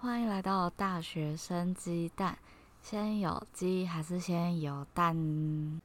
[0.00, 2.36] 欢迎来到大学生鸡蛋，
[2.84, 5.80] 先有鸡还是先有蛋？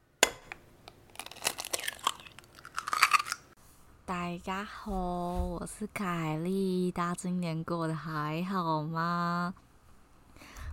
[4.06, 9.52] 大家好，我是凯莉，大家今年过得还好吗？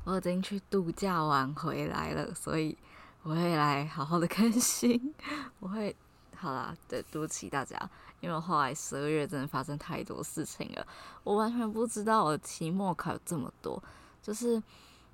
[0.04, 2.76] 我已经去度假玩回来了，所以
[3.22, 5.14] 我会来好好的更新。
[5.60, 5.96] 我会，
[6.36, 7.90] 好啦，对，对不起大家。
[8.20, 10.86] 因为后来十二月真的发生太多事情了，
[11.24, 13.82] 我完全不知道我期末考这么多。
[14.22, 14.62] 就是，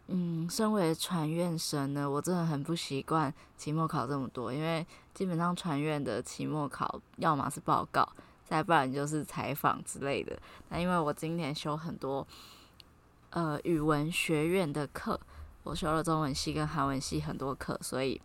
[0.09, 4.85] 嗯，身为传院生呢，我真的很不习惯期末考这么多，因为
[5.15, 8.09] 基本上传院的期末考要么是报告，
[8.45, 10.37] 再不然就是采访之类的。
[10.69, 12.27] 那因为我今年修很多，
[13.31, 15.21] 呃，语文学院的课，
[15.63, 18.21] 我修了中文系跟韩文系很多课，所以。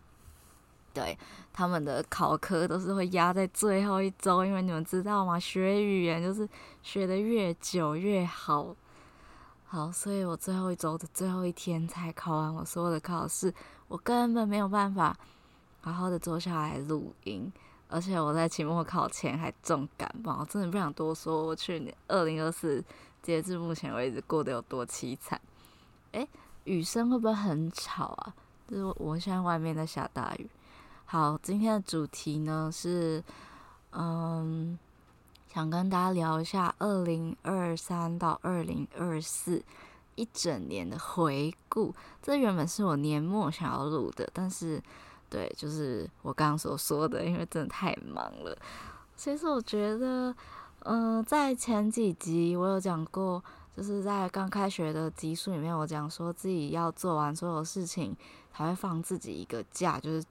[0.94, 1.18] 对，
[1.52, 5.38] 他们的考科都是会压在最后一周，因为你们知道吗？
[5.38, 6.48] 学语言就是
[6.82, 8.76] 学的越久越好。
[9.64, 13.52] 好，所以我最后一周的最后一天才考完我所有的考试，
[13.88, 15.16] 我根本没有办法
[15.80, 17.50] 好好的坐下来录音，
[17.88, 21.46] 而且我在期末考前还重感冒，我真的不想多说。
[21.46, 22.84] 我去年二零二四
[23.22, 25.40] 截至目前为止过得有多凄惨？
[26.10, 26.28] 诶，
[26.64, 28.34] 雨声会不会很吵啊？
[28.68, 30.50] 就是我现在外面在下大雨。
[31.12, 33.22] 好，今天的主题呢是，
[33.90, 34.78] 嗯，
[35.52, 39.62] 想跟大家聊一下二零二三到二零二四
[40.14, 41.94] 一整年的回顾。
[42.22, 44.82] 这原本是我年末想要录的，但是，
[45.28, 48.56] 对，就是我刚刚所说的，因为真的太忙了。
[49.14, 50.34] 其实我觉得，
[50.84, 53.44] 嗯，在前几集我有讲过，
[53.76, 58.16] 就是在刚开学的集数里面，我讲说自己要做完所有事情，
[58.50, 60.24] 才会放自己一个假，就是。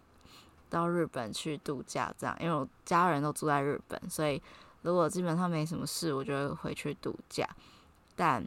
[0.71, 4.41] 到日本去度假，这样，因为我家人都住在日本，所以
[4.81, 7.47] 如果基本上没什么事，我就会回去度假。
[8.15, 8.43] 但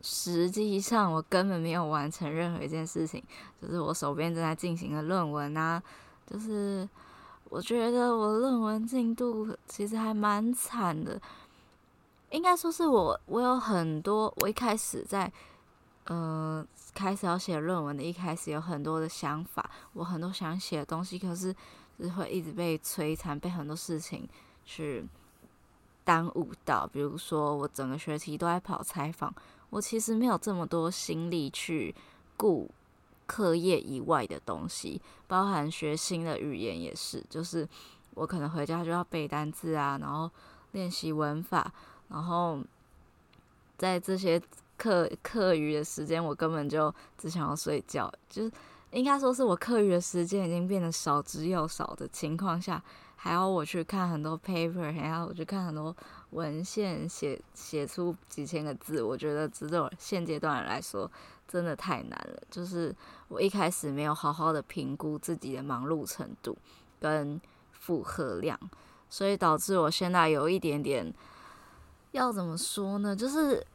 [0.00, 3.20] 实际上，我根本没有完成任何一件事情，
[3.60, 5.82] 就是我手边正在进行的论文啊，
[6.24, 6.88] 就是
[7.50, 11.20] 我觉得我论文进度其实还蛮惨的，
[12.30, 15.32] 应该说是我，我有很多，我一开始在。
[16.06, 21.52] 呃，开始要写论文的一开始有很多的想法，我很多想写的东西，可是
[21.98, 24.28] 就是会一直被摧残，被很多事情
[24.64, 25.04] 去
[26.04, 26.86] 耽误到。
[26.86, 29.34] 比如说，我整个学期都在跑采访，
[29.68, 31.92] 我其实没有这么多心力去
[32.36, 32.70] 顾
[33.26, 37.68] 课业以外的东西，包含学新的语言也是，就是
[38.14, 40.30] 我可能回家就要背单字啊，然后
[40.70, 41.72] 练习文法，
[42.10, 42.60] 然后
[43.76, 44.40] 在这些。
[44.76, 48.52] 课课余的时间，我根本就只想要睡觉，就是
[48.90, 52.82] 应该说是我课余的时间已经变得少之又少的情况下，
[53.16, 55.94] 还要我去看很多 paper，还要我去看很多
[56.30, 61.10] 文献，写写出几千个字，我觉得这种现阶段来说
[61.48, 62.42] 真的太难了。
[62.50, 62.94] 就是
[63.28, 66.56] 我一开始没有好好的评估自己的忙碌程度
[67.00, 67.40] 跟
[67.72, 68.58] 负荷量，
[69.10, 71.12] 所以导致我现在有一点点
[72.12, 73.16] 要怎么说呢？
[73.16, 73.66] 就是。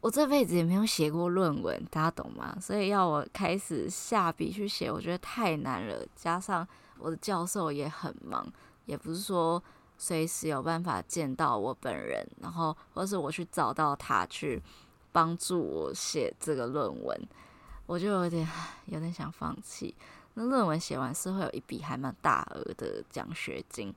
[0.00, 2.56] 我这辈子也没有写过论文，大家懂吗？
[2.58, 6.06] 所以要我开始下笔去写，我觉得太难了。
[6.16, 6.66] 加上
[6.98, 8.50] 我的教授也很忙，
[8.86, 9.62] 也不是说
[9.98, 14.62] 随时有办法见到我本人，然后或是我去找到他去
[15.12, 17.28] 帮助我写这个论文，
[17.84, 18.48] 我就有点
[18.86, 19.94] 有点想放弃。
[20.32, 23.94] 那论文写完是会有一笔还蛮大额的奖学金，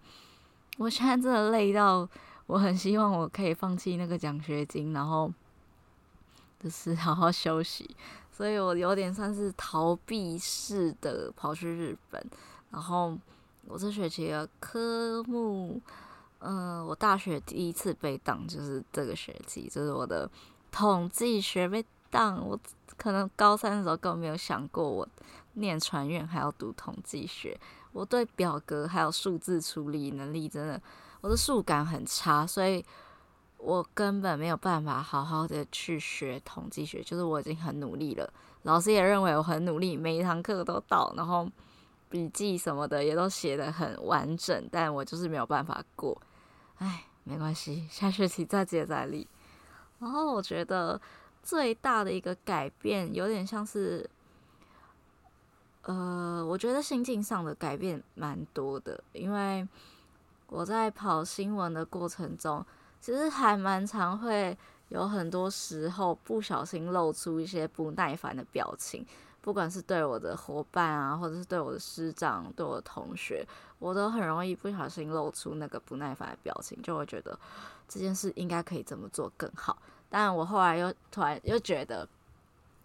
[0.78, 2.06] 我现在真的累到
[2.48, 5.32] 我很希望我可以放弃那个奖学金，然后。
[6.64, 7.90] 就是 好好休息，
[8.32, 12.26] 所以我有点算是逃避式的跑去日本。
[12.72, 13.18] 然后
[13.68, 15.82] 我这学期的科目，
[16.40, 20.30] 嗯、我大学第一次被当就是这个学期，就是我的
[20.72, 22.48] 统计学被当。
[22.48, 22.58] 我
[22.96, 25.08] 可能高三的时候根本没有想过，我
[25.54, 27.60] 念传院还要读统计学。
[27.92, 30.82] 我对表格还有数字处理能力真的，
[31.22, 32.86] 我的数感很差，所以。
[33.66, 38.30] 我根本没有办法好好的去学统计学，就是我已经很努力了，
[38.64, 41.50] 老师也认为我很努力，每一堂课都到，然后
[42.10, 46.22] 笔记什么的也都写得很完整，但我就是没有办法过。
[46.80, 49.26] 唉，没关系，下学期再接再厉。
[50.00, 51.00] 然后我觉得
[51.42, 54.10] 最大的一个改变，有点像是，
[55.84, 59.66] 呃，我觉得心境上的改变蛮多的，因为
[60.48, 62.66] 我在跑新闻的过程中。
[63.04, 64.58] 其实还蛮常会
[64.88, 69.06] 有很多时候不小心露出一些不耐烦的表情，
[69.42, 73.46] 不管是对我的伙伴啊，或者是对我的师长、对我的同学，
[73.78, 77.38] 我都很容易不小心露出那个不耐烦的表情，就会觉得
[77.90, 79.78] 这件事应该可以怎么做更好。
[80.08, 82.08] 但我后来又突然又觉得，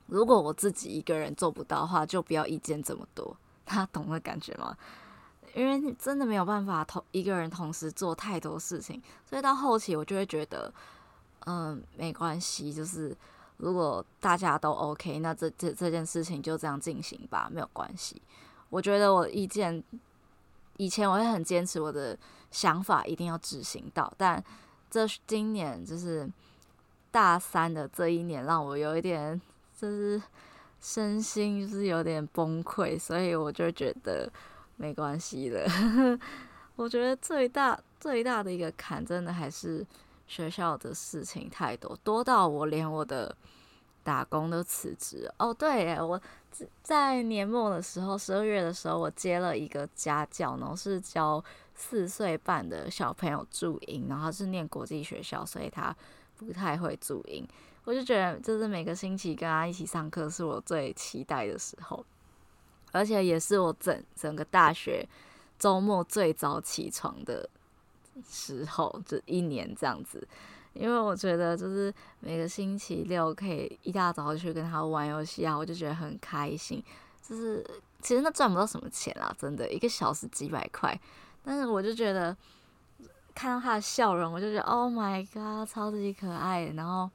[0.06, 3.36] 如果我自己一个人做不到的话，就不要意见这么多。
[3.64, 4.76] 他懂的感觉吗？
[5.58, 10.72] 因为真的没有办法同一个人同时做太多事情，所以到后期我就会觉得，
[11.46, 13.16] 嗯，没关系，就是
[13.56, 18.22] 如果大家都 OK，那这这这件事情就这样进行吧，没有关系。
[18.70, 19.82] 我觉得我的意见，
[20.76, 22.16] 以前我会很坚持我的
[22.52, 24.42] 想法一定要执行到，但
[24.88, 26.30] 这今年就是
[27.10, 29.40] 大三的这一年，让我有一点
[29.76, 30.22] 就是
[30.80, 34.30] 身心就是有点崩溃，所以我就觉得
[34.78, 35.68] 没关系的。
[36.76, 39.86] 我觉得最大最大的一个坎，真的还是
[40.26, 43.36] 学校的事情太多，多到我连我的。
[44.04, 46.18] 打工都辞职哦，对，我
[46.82, 51.44] 在年末的时候，十二月的时候，我接了一个家教，然后是教
[51.74, 55.94] 四岁半的小朋友注音，然后是念国际学校，所以他
[56.38, 57.46] 不太会注音。
[57.84, 62.02] 我就觉得，就是每个星期跟他一起上课，是我最期待的时候，
[62.92, 65.06] 而且也是我整整个大学
[65.58, 67.48] 周末最早起床的
[68.28, 70.26] 时候，就一年这样子。
[70.74, 76.82] 因为我觉得，就是每个星期六可以一大早去跟他玩游戏啊，我就觉得很开心。
[77.20, 77.64] 就是
[78.00, 80.98] 其实那赚不到什么钱啦，真的，一个小时几百块。
[81.44, 82.36] 但是我就觉得
[83.34, 86.66] 看到他的笑容，我就觉得 Oh my God，超级可爱。
[86.76, 87.10] 然后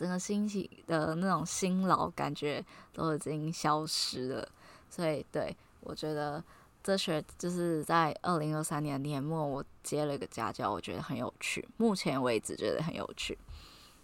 [0.00, 4.48] 整个星期的那种辛劳感觉都已经消失了。
[4.88, 6.42] 所以对，我觉得。
[6.82, 11.68] 这学就是在二零二三年年末，我接了一个家教，我觉得很有趣。
[11.76, 13.36] 目前为止觉得很有趣。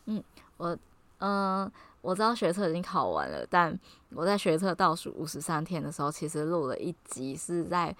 [0.04, 0.22] 嗯，
[0.58, 0.76] 我
[1.20, 1.72] 嗯、
[2.02, 3.74] 我知道学测已经考完了，但
[4.10, 7.96] 我在学测倒数五十三天的时候，其实录了一集，是在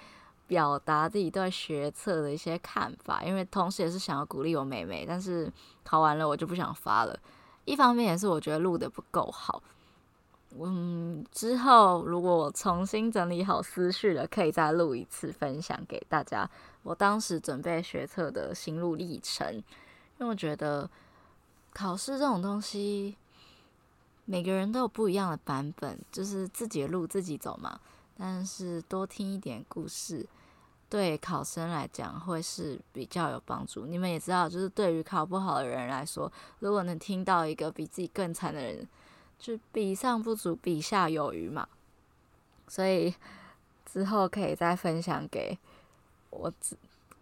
[0.47, 3.25] 表达自己对学测的一些看法。
[3.25, 5.51] 因为同时也是想要鼓励我妹妹，但是
[5.85, 7.19] 考完了我就不想发了。
[7.67, 9.63] 一方面也是我觉得录的不够好。
[10.59, 16.49] 嗯，之后如果我重新整理好思绪了，可以再录一次分享给大家。
[16.83, 19.63] 我当时准备学测的心路历程，因
[20.21, 20.89] 为我觉得
[21.75, 23.17] 考试这种东西，
[24.25, 27.79] 每个人都有不一样的版本，就是自己的路自己走嘛。
[28.17, 30.27] 但是多听一点故事，
[30.89, 33.87] 对考生来讲会是比较有帮助。
[33.87, 38.87] 你们也知道，就是对于考不好的人来说，如果能听到一个比自己更惨的人。
[39.39, 41.69] 就比上不足，比下有余嘛，
[42.67, 43.15] 所以
[43.85, 45.59] 之后可以再分享给
[46.31, 46.51] 我，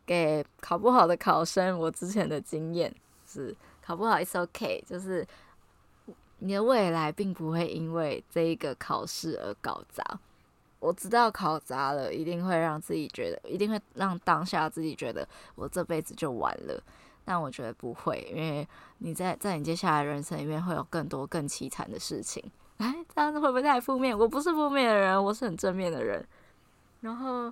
[0.06, 2.94] 给考不好的考生我之前的经验
[3.26, 3.52] 是
[3.82, 5.26] 考不好 is OK，就是
[6.38, 10.20] 你的未来并不会因为这一个考试而搞砸。
[10.84, 16.82] 我知道考砸了，一定会让自己觉得，一定会让当下自己觉得我这辈子就完了。
[17.24, 22.44] 但我觉得不会，因为你在在你接下来人生里面会有更多更凄惨的事情。
[22.76, 24.16] 哎，这样子会不会太负面？
[24.18, 26.22] 我不是负面的人，我是很正面的人。
[27.00, 27.50] 然后，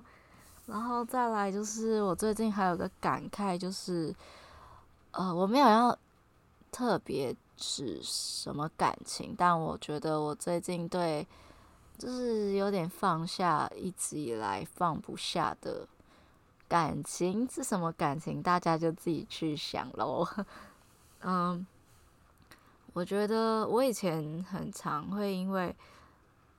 [0.67, 4.13] 然后再来就是我最近还有个感慨，就是
[5.09, 5.97] 呃，我没有要
[6.71, 11.25] 特别指什么感情，但我觉得我最近对
[12.03, 15.87] 就是有点放下一直以来放不下的。
[16.67, 18.41] 感情是什么感情？
[18.41, 20.27] 大家就自己去想喽。
[21.21, 21.65] 嗯，
[22.91, 25.73] 我觉得我以前很常会因为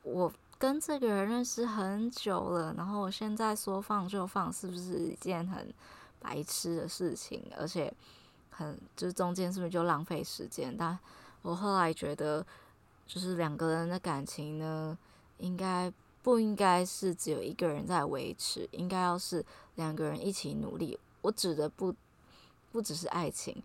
[0.02, 5.74] 我跟这个人认识很久了，然后我现在说放就放，是不是一件很
[6.20, 7.44] 白痴的事情？
[7.58, 7.92] 而且
[8.50, 10.74] 很就是中间是不是就浪费时间？
[10.76, 10.96] 但
[11.42, 12.46] 我后来觉得，
[13.04, 14.96] 就是两个人的感情呢，
[15.38, 15.92] 应该。
[16.24, 20.98] 不应该是只有一个人在维持，应该要是两个人一起努力。
[21.20, 21.94] 我指的不
[22.72, 23.62] 不只是爱情，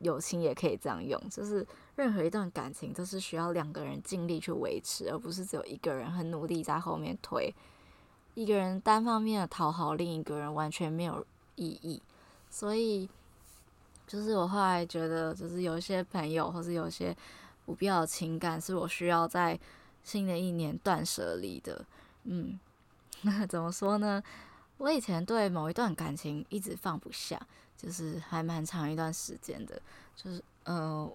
[0.00, 7.50] 友情也可以这样用，就是任何一段感情都是需要两个人尽力去维持，而不是只有一个人很努力在后面推。
[8.34, 11.24] 一个人单方面的讨好另一个人完全没有
[11.54, 12.02] 意义。
[12.50, 13.08] 所以，
[14.06, 17.16] 就是我后来觉得，就是有一些朋友或是有些
[17.64, 19.58] 不必要的情感，是我需要在
[20.02, 21.84] 新的一年断舍离的。
[22.24, 22.58] 嗯，
[23.22, 24.22] 那怎么说呢？
[24.78, 27.40] 我以前对某一段感情一直放不下，
[27.76, 29.80] 就是还蛮长一段时间的，
[30.16, 31.08] 就是呃，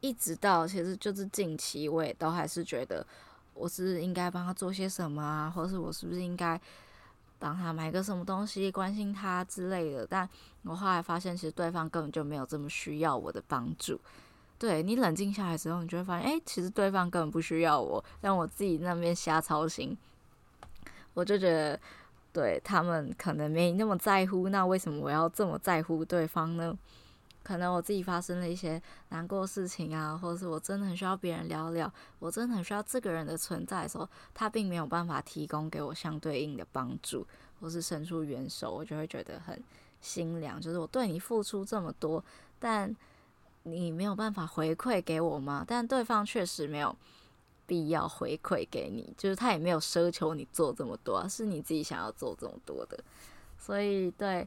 [0.00, 3.06] 一直到其实就是近期，我也都还是觉得
[3.54, 6.60] 我是应该帮他做些什么啊，或是我是不是应该
[7.38, 10.06] 帮他买个什么东西，关心他之类的。
[10.06, 10.28] 但
[10.64, 13.98] 我后来发现，其实对方根本就没有这么需要我的帮助。
[14.58, 19.96] 对，你冷静下来之后，你就会发现，哎，其实对方根本不需要我，让我自己那边瞎操心。
[21.14, 21.80] 我就觉得，
[22.32, 26.76] 对他们可能没那么在乎，那为什么我要这么在乎对方呢？
[27.42, 37.26] 可能我自己发生了一些难过事情啊，或者是我真的很需要别人聊聊，我真的很需要这个人的存在的时候，他并没有办法提供给我相对应的帮助，
[37.60, 39.58] 或是伸出援手，我就会觉得很
[40.02, 40.60] 心凉。
[40.60, 42.22] 就是我对你付出这么多，
[42.58, 42.94] 但
[43.62, 45.64] 你没有办法回馈给我吗？
[45.66, 46.94] 但对方确实没有
[47.66, 52.98] 必要回馈给你，就是他也没有奢求你做这么多，是你自己想要做这么多的。
[53.58, 54.46] 所以对。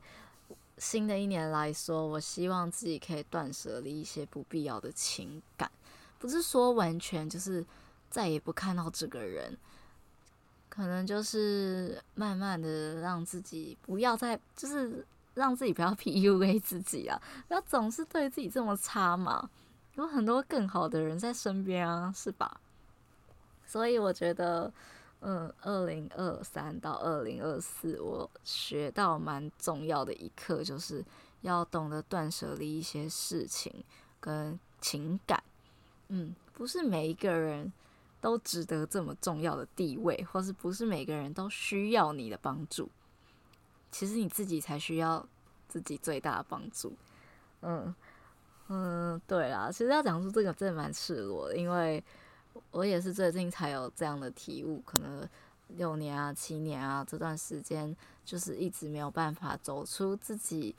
[0.77, 5.69] 新的一年来说，我希望自己可以断舍离一些不必要的情感，
[6.17, 7.63] 不是说完全就是
[8.09, 9.55] 再也不看到这个人，
[10.69, 15.05] 可能就是慢慢的让自己不要再，就是
[15.41, 19.49] 让自己不要 PUA 自己啊，不要总是对自己这么差嘛，
[19.95, 22.61] 有很多更好的人在身边啊，是吧？
[23.65, 24.71] 所以我觉得。
[25.23, 31.05] 嗯，二零二三到二零二四，我学到蛮重要的一课，就是
[31.41, 33.71] 要懂得断舍离一些事情
[34.19, 35.43] 跟情感。
[36.07, 37.71] 嗯，不是每一个人
[38.19, 42.89] 都值得这么重要的地位，或是不是每个人都需要你的帮助。
[43.91, 45.27] 其实你自己才需要
[45.67, 46.93] 自己最大的帮助。
[47.61, 47.93] 嗯
[48.69, 52.03] 嗯，对啦，其实要讲出这个真的蛮赤裸的，因为。
[52.71, 55.25] 我也是最近才有这样的体悟，可能
[55.69, 57.95] 六年啊、七年啊这段时间，
[58.25, 60.75] 就是一直没有办法走出自己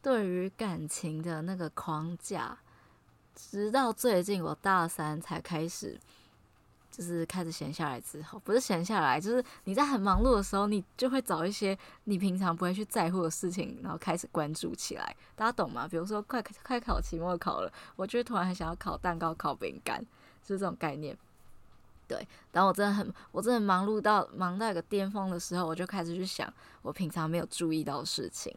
[0.00, 2.56] 对于感情的那个框架，
[3.34, 6.00] 直到最近我大三才开始，
[6.96, 15.16] 就是开始闲下来之后，不是闲下来，就是你在很忙碌的时候，你就会找一些你平常不会去在乎的事情，然后开始关注起来。
[15.34, 15.88] 大家懂吗？
[15.88, 20.04] 比如说快快考期末考了，我就突然很想要烤蛋糕、烤饼干。
[20.46, 21.16] 就是这种概念，
[22.06, 22.28] 对。
[22.52, 28.54] 当我真的很，我真的忙碌到忙到一个巅峰的时候，我就开始去想我平常没有注意到的事情。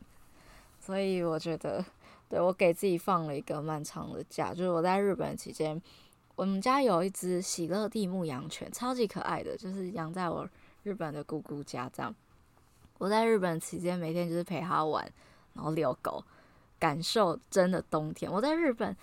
[0.82, 1.82] 所以我觉得，
[2.28, 5.82] 对，我给自己放了一个漫长的假，就是我在日本期间，
[6.38, 10.48] 我们家有一只喜乐蒂牧羊犬，超级可爱的，就是养在我
[10.84, 11.90] 日本的姑姑家。
[11.92, 12.16] 这样，
[13.00, 15.04] 我在日本期间每天就是陪它玩，
[15.56, 16.24] 然后遛狗，
[16.78, 18.32] 感受真的冬天。
[18.32, 18.96] 我在日本。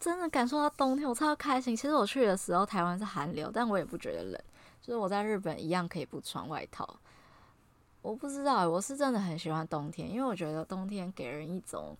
[0.00, 1.74] 真的感受到冬天，我超开心。
[1.74, 4.40] 其实我去的时候，台湾是寒流，但我也不觉得冷。
[4.80, 6.88] 就是我在日本一样可以不穿外套。
[8.00, 11.98] 我不知道，我是真的很喜欢冬天，因为我觉得冬天给人一种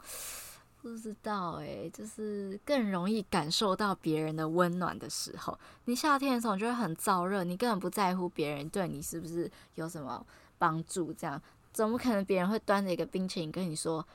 [0.90, 5.58] 不知道诶，就是更容易感受到别人的温暖的时候。
[5.84, 10.24] 你夏天的时候，就会很燥热，你根本不在乎别人对你是不是有什么
[10.58, 11.12] 帮助。
[11.12, 11.40] 这样
[11.72, 14.06] 怎么可能别人会端着一个冰淇淋跟你说？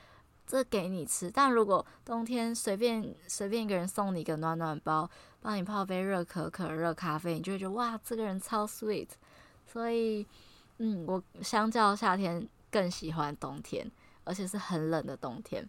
[0.46, 5.08] 这给你吃，但如果冬天随便随便一个人送你一个暖暖包，
[5.40, 9.08] 帮你泡杯热可可、热咖啡，你就会觉得哇，这个人超 sweet。
[9.66, 10.26] 所以，
[10.76, 13.90] 嗯，我相较夏天更喜欢冬天，
[14.24, 15.66] 而且是很冷的冬天。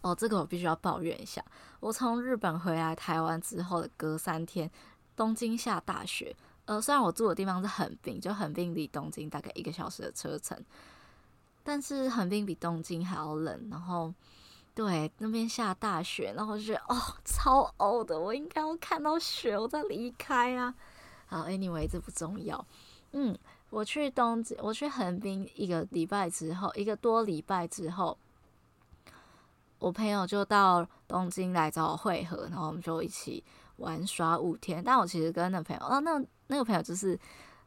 [0.00, 1.44] 哦，这个我必须要抱怨一下，
[1.80, 4.70] 我从日本回来台湾之后的隔三天，
[5.16, 6.34] 东京下大雪。
[6.66, 10.62] 呃，虽然我住的地方是横滨，就横滨离东京大概一个小时的车程。
[11.64, 14.12] 但是横滨比东京还要冷，然后
[14.74, 20.74] 对那边下大雪，然后我就觉得哦超欧的，我应该要看到雪我再离开啊。
[21.26, 22.64] 好，anyway 这不重要。
[23.12, 23.36] 嗯，
[23.70, 28.16] 我去东京，我去横滨一个礼拜之后，一个多礼拜之后，
[29.78, 33.42] 我朋友就到东京来找我会合，然后我们就一起
[33.76, 34.82] 玩耍五天。
[34.82, 37.18] 但我其实跟那朋友，哦，那那个朋友就是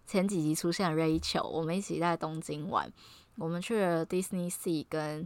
[0.06, 2.91] 前几集出现的 Rachel，我们一起在东京玩。
[3.38, 5.25] 我们去了 Disney Sea 跟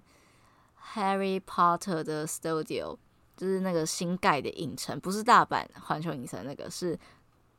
[0.94, 2.98] Harry Potter 的 Studio，
[3.36, 6.98] 就是那个新盖的影城，不是大阪环球影城那个，是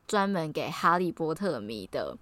[0.07, 2.17] 专门给哈利波特迷的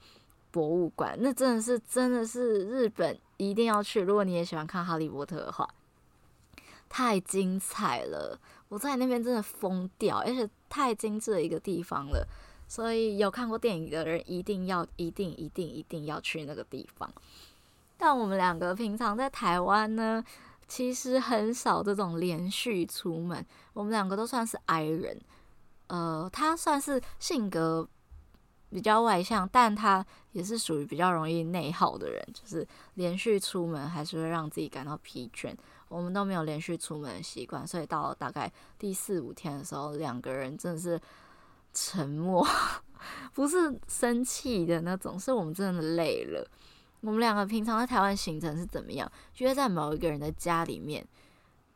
[0.50, 1.16] 博物馆。
[1.20, 5.68] 那真的是真的是日本一定要去，如果你也喜欢看哈利波特的话，
[6.94, 8.38] 太精彩了！
[8.68, 12.24] 我在那边真的疯掉，而且太精致的一个地方了，
[12.68, 17.12] 所以有看过电影的人一定要、一定、一定、一定要去那个地方。
[17.96, 20.22] 但我们两个平常在台湾呢，
[20.68, 23.44] 其实很少这种连续出门。
[23.72, 25.20] 我们两个都算是 I 人，
[25.88, 27.88] 呃，他算是性格
[28.70, 35.52] 比较外向，但他也是属于比较容易内耗的人，就是连续出门还是会让自己感到疲倦。
[35.88, 41.00] 我们都没有连续出门的习惯，所以到了大概第四五天的时候，两个人真的是
[41.72, 42.46] 沉默，
[43.34, 46.48] 不是生气的那种，是我们真的累了。
[47.00, 49.10] 我们两个平常在台湾行程是怎么样？
[49.38, 51.06] 约在某一个人的家里面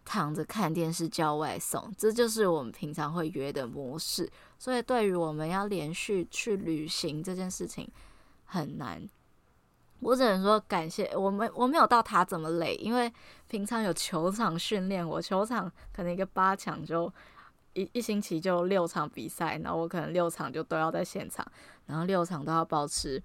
[0.04, 4.30] 躺着看电视叫外送，这就是我们平常会约的模式。
[4.58, 7.86] 所以对于我们要连续去旅行这件事情
[8.46, 9.06] 很难。
[10.00, 13.12] 我只能说感谢我没我没有到他这么累，因为
[13.48, 17.12] 平常有球场训练，我球场可能一个八强就
[17.72, 21.44] 一一星期就六场比赛，然后我可能六场就都要在现场，
[21.86, 23.20] 然后六场都要保持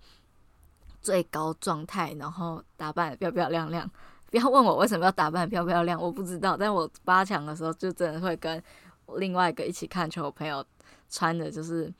[1.00, 3.89] 最高状态，然后打扮漂漂亮亮。
[4.32, 6.58] 不要问我为什么要打扮漂漂亮，我不知道。
[6.58, 8.62] 但我八强的时候就真的会跟
[9.18, 10.65] 另外一个一起看球的朋友
[11.08, 11.94] 穿的就是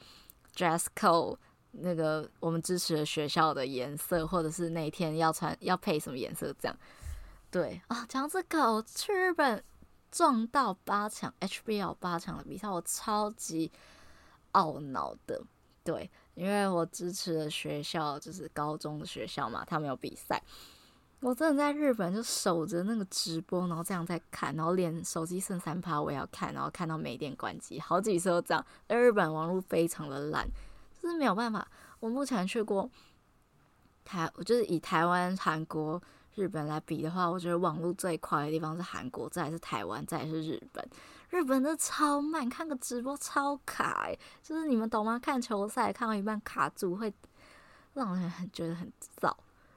[0.56, 1.38] dress code。
[1.76, 6.78] 那个我们支持的学校的颜色，或者是那一天要穿要配什么颜色，这样
[7.50, 8.06] 对啊。
[8.08, 9.64] 讲这个，我去日本
[10.12, 13.72] 撞到八强 HBL 八强的比赛，我超级
[14.52, 15.42] 懊恼的。
[15.84, 20.42] 对，因为我支持的学校就是高中的学校嘛，他们有比赛，
[21.20, 28.66] 我真的在日本就守着那个直播，然后这样在看，然后连手机剩三趴我也要看，然后看到没电关机，好几次都这样。
[28.88, 30.48] 而日本网络非常的烂。
[31.04, 31.68] 就是没有办法。
[32.00, 32.90] 我目前去过
[34.06, 36.02] 台，我就是以台湾、韩国、
[36.36, 40.90] 日本来比的话，我觉得网络最快的地方是韩国，再来是台湾，再来是日本。
[41.30, 45.20] 日本的超慢，看个直播超卡，欸，就是你们懂吗？
[45.20, 47.14] 看球赛看到一半卡住，会
[47.96, 49.36] 让人很觉得很燥。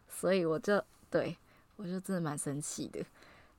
[0.08, 0.80] 所以我就
[1.10, 1.36] 对
[1.74, 3.04] 我就真的蛮生气的。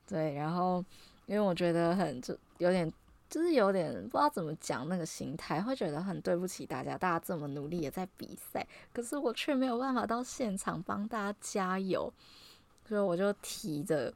[0.06, 0.82] 对，然后
[1.26, 2.90] 因为我觉得很就有点。
[3.28, 12.10] 就是有点不知道怎么讲那个心态，会觉得很对不起大家，大家这么努力也在比赛，可是我却没有办法到现场帮大家加油，
[12.86, 14.14] 所以我就提着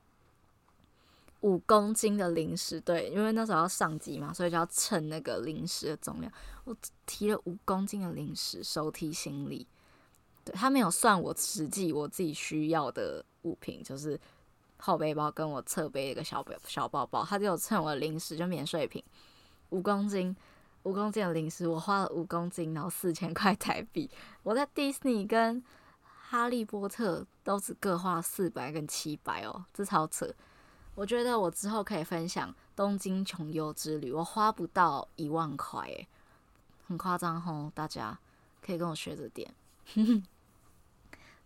[1.40, 6.32] 五公斤的零食，对，因为那时候要上机嘛，所以就要称那个零食的重量，
[6.64, 9.66] 我提了五公斤的零食，手提行李，
[10.44, 14.18] 对，他没有算我实际我自己需要的物品，就是。
[14.84, 19.00] 后背包跟我侧背一个小背小包包，他就有称我的零食，就免税品，
[19.70, 20.36] 五公斤，
[20.82, 24.10] 五公斤的零食，我花了五公斤，然后四千块台币。
[24.42, 25.62] 我在迪士尼跟
[26.02, 30.28] 哈利波特都只各花四百跟七百哦，这超扯。
[30.96, 36.08] 我觉得我之后可以分享东京穷游之旅，我花不到一万块，诶，
[36.88, 38.18] 很夸张吼，大家
[38.60, 39.54] 可以跟我学着点。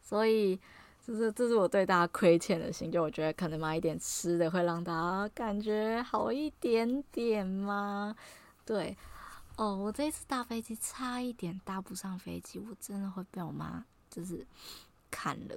[0.01, 0.59] 所以。
[1.07, 8.17] 就是，这是我对大家亏欠的心，就我觉得可能买一点吃的会让大家感觉好一点点嘛。
[8.65, 8.97] 对，
[9.57, 14.45] 哦，我这一次搭飞机差一点搭不上飞机，我真的会被我妈就是
[15.09, 15.55] 砍了。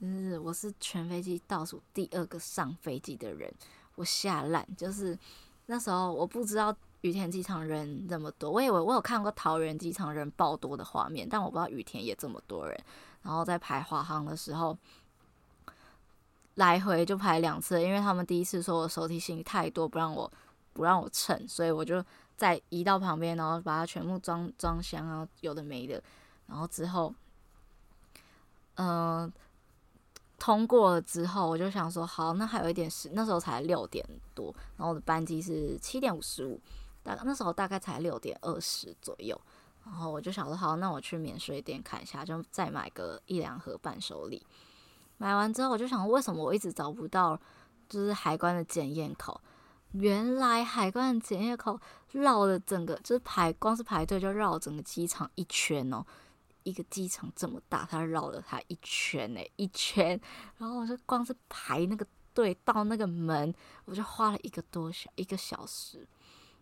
[0.00, 3.52] 就是我是全飞机倒数第二个上飞机的人，
[3.94, 4.66] 我吓烂。
[4.74, 5.18] 就是
[5.66, 12.80] 那时候我不知道羽田机场人那么多，我以为我有看过桃园机场人爆多的画面，但我不知道羽田也这么多人。
[13.22, 14.76] 然后在排华航的时候，
[16.54, 20.30] 来回就排两次，因为他们第一次说我手提行李太多，不让我
[20.72, 22.04] 不让我称，所以我就
[22.36, 26.02] 再移到旁边，然后把它全部装装箱啊，有的没的。
[26.46, 27.14] 然后之后，
[28.76, 29.30] 嗯、
[30.38, 34.04] 通过了之后，我就想说，好，那还有一点时，那时候才六点
[34.34, 36.60] 多，然后我的班机是七点五十五，
[37.02, 39.38] 大那时候大概才六点二十左右。
[39.90, 44.46] 然后我就想说，好，那我去免税店看一下，就再买个一两盒伴手礼。
[45.16, 47.40] 买完之后，我就想，为什么我一直找不到，
[47.88, 49.40] 就是海关的检验口？
[49.92, 51.80] 原来海关的检验口
[52.12, 56.04] 绕了整个，就是排，光是排队就绕整个机场一圈哦。
[56.64, 60.20] 一个机场这么大，它绕了它一圈呢，一圈。
[60.58, 63.52] 然后我就光是排那个队到那个门，
[63.86, 66.06] 我就花了一个多小一个小时。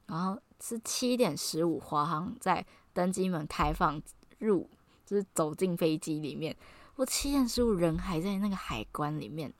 [0.06, 2.64] 然后是七点十五，华航在。
[2.96, 4.00] 登机门开放
[4.38, 4.70] 入，
[5.04, 6.56] 就是走进飞机里面。
[6.94, 9.52] 我七点十五人还在那个海关里面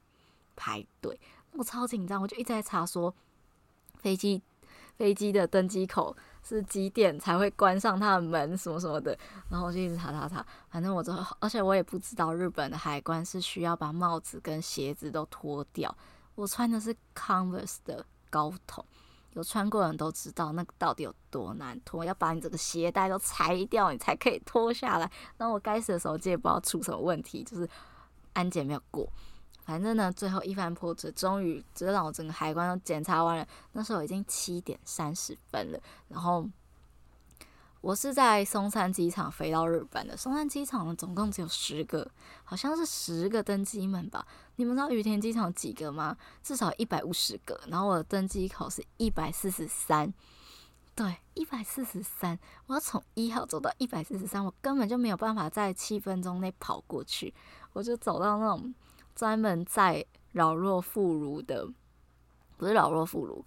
[0.57, 1.21] 排队，
[1.53, 3.15] 我超紧张，我就一直在查说
[3.99, 4.41] 飞机
[4.97, 9.17] 飞机的登机口是几点才会关上它的门什么什么的。
[9.51, 15.95] 然后我就一直查查查，反正我之后，而且我也不知道日本的海关是需要把帽子跟鞋子都脱掉。
[16.37, 18.83] 我穿的是 Converse 的高筒。
[19.37, 25.11] 有穿过的人都知道那个到底有多难脱，要把你这个鞋带都裁掉，你才可以脱下来。
[25.39, 27.69] 那我该死的手机也不知道出什么问题，就是
[28.33, 29.07] 安检没有过。
[29.65, 33.47] 反正呢，最后一番波折，终于直到我整个海关都检查完了。
[33.73, 36.49] 那时候已经七点三十分了，然后。
[37.83, 40.17] 我是在松山机场飞到日本的。
[40.17, 42.11] 松山机场呢，总共只有十个，
[42.43, 44.27] 好像是十个登机门吧？
[44.57, 46.17] 你们知道羽田机场几个吗？
[46.43, 47.61] 至少一百五十个。
[47.69, 50.13] 然后我的登机口是一百四十三，
[50.95, 52.39] 对，一百四十三。
[52.67, 57.33] 我要从一号走到一百四十三，我根本就没有办法在七分钟内跑过去。
[57.73, 58.75] 我就走到那种
[59.15, 61.69] 专门在老弱妇孺的，
[62.57, 63.45] 不是老弱妇孺，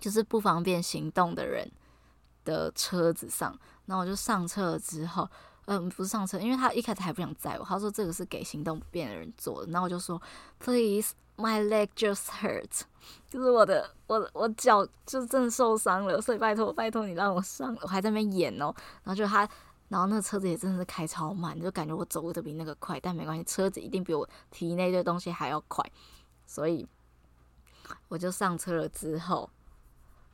[0.00, 1.70] 就是不方便行动的人
[2.44, 5.30] 的车子上，然后我就上车之后，
[5.70, 10.20] 嗯，不是上车，因为他一开始还不想载我，他说这个是给行动不便的人坐的，然后我就说
[10.58, 11.12] ，Please。
[11.40, 12.80] My leg just hurt，
[13.30, 19.48] 就是我的我我脚就真的受伤了，所以拜托拜托你让我上，我还在那边演哦，然后就他，
[19.86, 25.88] 然后那个车子也真的是开超慢，就感觉我走的比那个快，但没关系，车子一定比我提那堆东西还要快，
[26.44, 26.88] 所以
[28.08, 29.48] 我就上车了之后，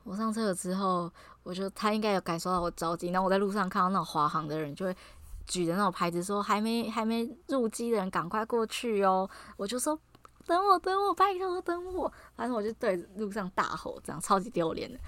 [0.05, 4.97] 我上车了之后，我就他应该有感受到我着急，然后我在路上看到那种华航的人就会
[5.47, 9.99] 举着那种牌子说还没还没入机的人赶快过去哦，我就说。
[10.47, 12.13] 等我，等我，拜托等我！
[12.37, 15.01] 反正我就对路上大吼，这样超级丢脸的。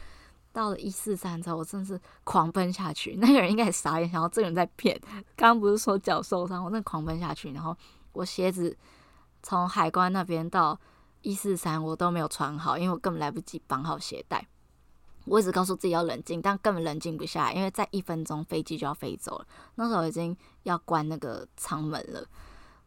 [0.51, 3.17] 到了一四三之后，我真的是狂奔下去。
[3.17, 4.99] 那个人应该也傻眼，想说这个人在骗。
[5.37, 7.77] 刚刚不是说脚受伤，我那狂奔下去，然后
[8.13, 8.75] 我鞋子
[9.43, 10.81] 从海关那边到
[11.21, 14.49] 一四三，我都没有穿好，因为我根本来不及绑好鞋带。
[15.27, 19.47] 我一直告诉自己要冷静，但根本冷静不下来，因为在一分钟飞机就要飞走了。
[19.75, 22.25] 那时候已经要关那个舱门了。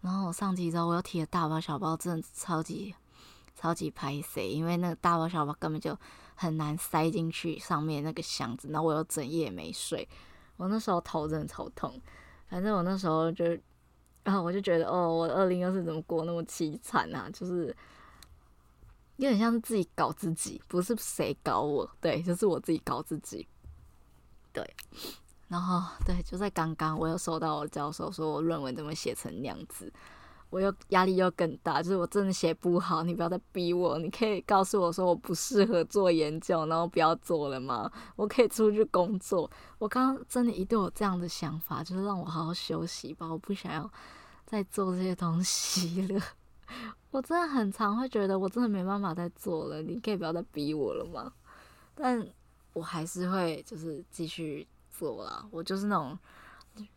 [0.02, 2.96] 然后我上机之后，我又提了大包小包，真的超级
[3.56, 5.98] 超级拍塞，因为那个大包小包根本就
[6.36, 8.70] 很难塞进去上面那个箱子。
[8.70, 10.08] 然后我又整夜没睡，
[10.56, 12.02] 我那时候头真的超痛。
[12.48, 13.46] 反正我那时候就，
[14.24, 17.30] 然后我就觉得，哦，我二零二四怎么过那么凄惨啊？
[17.34, 17.76] 就是
[19.20, 23.46] 有点像是自己搞自己，不是谁搞我，对，就是我自己搞自己，
[24.54, 24.66] 对。
[25.50, 29.92] 然后，对，就在刚刚，我又收到我教授说我论文怎么写成那样子，
[30.50, 37.92] 我又压力又更大，就是我真的写不好，你不要再逼我，你可以告诉我说我不适合做研究，然后不要做了吗？
[38.16, 39.52] 我可以出去工作。
[39.80, 43.92] 我刚刚真的一度有这样的想法，就是让我好好休息吧，我不想要
[44.46, 46.24] 再做这些东西了。
[47.12, 51.34] 我真的很常会觉得我真的没办法再做了，你可以不要再逼我了吗？
[51.96, 52.28] 但
[52.74, 54.68] 我还是会就是继续。
[54.92, 56.20] 做了，我就是那种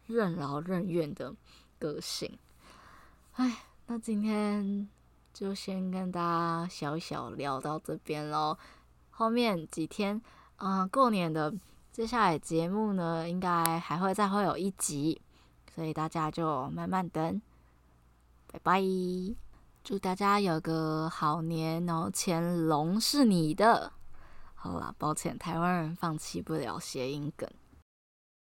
[0.07, 1.33] 任劳任怨的
[1.79, 2.37] 个性。
[3.35, 4.88] 哎，那今天
[5.33, 8.59] 就先跟大家小小聊到这边喽。
[9.11, 10.20] 后面几天，
[10.57, 11.55] 嗯、过年的
[11.92, 15.22] 接下来节目呢，应该还会再会有一集，
[15.72, 17.40] 所以大家就慢慢等。
[18.48, 18.83] 拜拜，
[19.85, 22.09] 祝大家有个好年哦！
[22.14, 23.92] 乾隆是你的。
[24.55, 27.51] 好啦，抱歉，台湾人放弃不了谐音梗。